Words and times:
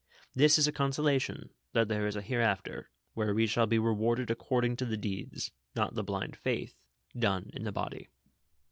This 0.33 0.57
is 0.57 0.67
a 0.67 0.71
consolation, 0.71 1.51
that 1.73 1.87
there 1.87 2.07
is 2.07 2.15
a 2.15 2.23
hereafter, 2.23 2.89
Avhere 3.15 3.35
we 3.35 3.45
shall 3.45 3.67
be 3.67 3.77
rewarded 3.77 4.31
according 4.31 4.75
to 4.77 4.85
the 4.87 4.97
deeds, 4.97 5.51
not 5.75 5.93
the 5.93 6.03
blind 6.03 6.35
faith, 6.35 6.73
done 7.15 7.51
in 7.53 7.65
the 7.65 7.71
body." 7.71 8.09